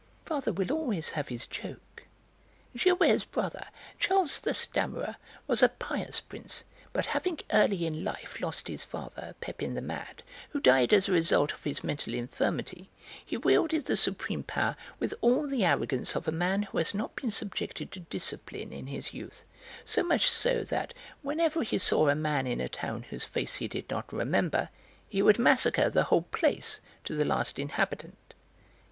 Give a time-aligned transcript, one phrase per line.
[0.25, 2.05] "Father will always have his joke."
[2.75, 3.67] "Gilbert's brother,
[3.99, 9.35] Charles the Stammerer, was a pious prince, but, having early in life lost his father,
[9.41, 12.89] Pepin the Mad, who died as a result of his mental infirmity,
[13.23, 17.15] he wielded the supreme power with all the arrogance of a man who has not
[17.15, 19.43] been subjected to discipline in his youth,
[19.85, 23.67] so much so that, whenever he saw a man in a town whose face he
[23.67, 24.69] did not remember,
[25.07, 28.17] he would massacre the whole place, to the last inhabitant.